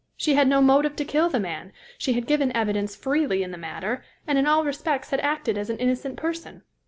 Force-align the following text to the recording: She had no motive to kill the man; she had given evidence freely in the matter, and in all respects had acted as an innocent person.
She 0.17 0.33
had 0.33 0.47
no 0.47 0.61
motive 0.61 0.95
to 0.95 1.05
kill 1.05 1.29
the 1.29 1.39
man; 1.39 1.73
she 1.99 2.13
had 2.13 2.25
given 2.25 2.51
evidence 2.57 2.95
freely 2.95 3.43
in 3.43 3.51
the 3.51 3.55
matter, 3.59 4.03
and 4.25 4.39
in 4.39 4.47
all 4.47 4.65
respects 4.65 5.11
had 5.11 5.19
acted 5.19 5.59
as 5.59 5.69
an 5.69 5.77
innocent 5.77 6.15
person. 6.17 6.63